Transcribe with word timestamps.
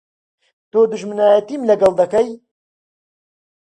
تۆ 0.71 0.79
دوژمنایەتیم 0.91 1.61
لەگەڵ 1.69 1.93
دەکەی! 2.01 2.29